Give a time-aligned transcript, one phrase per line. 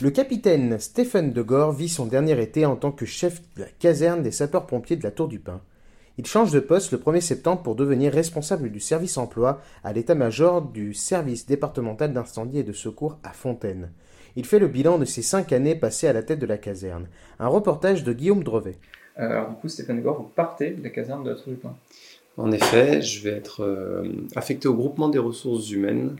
[0.00, 3.68] Le capitaine Stéphane de Gore vit son dernier été en tant que chef de la
[3.80, 5.60] caserne des sapeurs-pompiers de la Tour du Pin.
[6.18, 10.62] Il change de poste le 1er septembre pour devenir responsable du service emploi à l'état-major
[10.62, 13.90] du service départemental d'incendie et de secours à Fontaine.
[14.36, 17.08] Il fait le bilan de ses cinq années passées à la tête de la caserne.
[17.40, 18.78] Un reportage de Guillaume Drevet.
[19.18, 21.56] Euh, alors du coup, Stéphane Gore, vous partez de la caserne de la Tour du
[21.58, 21.74] Pin.
[22.36, 24.04] En effet, je vais être euh,
[24.36, 26.14] affecté au groupement des ressources humaines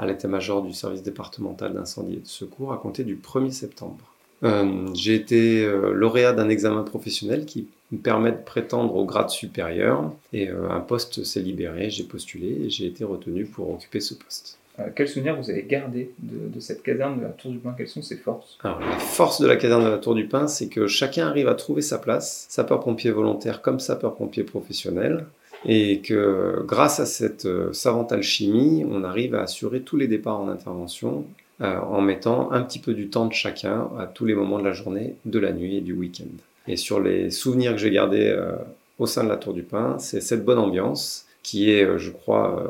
[0.00, 3.98] à l'état-major du service départemental d'incendie et de secours à compter du 1er septembre.
[4.42, 9.28] Euh, j'ai été euh, lauréat d'un examen professionnel qui me permet de prétendre au grade
[9.28, 14.00] supérieur et euh, un poste s'est libéré, j'ai postulé et j'ai été retenu pour occuper
[14.00, 14.56] ce poste.
[14.96, 17.74] Quel souvenir vous avez gardé de, de cette caserne de la Tour du Pin?
[17.76, 18.56] Quelles sont ses forces?
[18.62, 21.48] Alors, la force de la caserne de la Tour du Pin, c'est que chacun arrive
[21.48, 25.26] à trouver sa place, sapeur-pompier volontaire comme sapeur-pompier professionnel,
[25.64, 30.40] et que grâce à cette euh, savante alchimie, on arrive à assurer tous les départs
[30.40, 31.26] en intervention
[31.60, 34.64] euh, en mettant un petit peu du temps de chacun à tous les moments de
[34.64, 36.30] la journée, de la nuit et du week-end.
[36.66, 38.56] Et sur les souvenirs que j'ai gardés euh,
[38.98, 42.62] au sein de la Tour du Pin, c'est cette bonne ambiance qui est, je crois,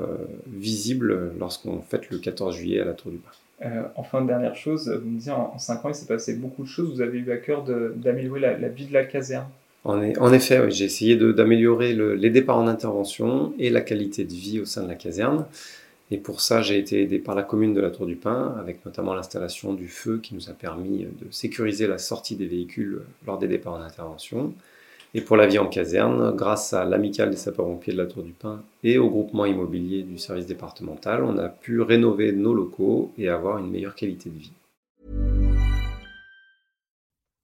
[0.47, 3.69] visible lorsqu'on fête le 14 juillet à la Tour du Pin.
[3.97, 6.69] Enfin, dernière chose, vous me disiez, en, en 5 ans, il s'est passé beaucoup de
[6.69, 6.95] choses.
[6.95, 9.49] Vous avez eu à cœur d'améliorer la vie de la caserne.
[9.85, 14.25] En, e- en effet, j'ai essayé d'améliorer le- les départs en intervention et la qualité
[14.25, 15.47] de vie au sein de la caserne.
[16.11, 18.85] Et pour ça, j'ai été aidé par la commune de la Tour du Pin, avec
[18.85, 23.39] notamment l'installation du feu qui nous a permis de sécuriser la sortie des véhicules lors
[23.39, 24.53] des départs en intervention.
[25.15, 28.33] Et pour la vie en caserne, grâce à l'amicale des sapeurs-pompiers de la Tour du
[28.33, 33.29] Pin et au groupement immobilier du service départemental, on a pu rénover nos locaux et
[33.29, 34.53] avoir une meilleure qualité de vie.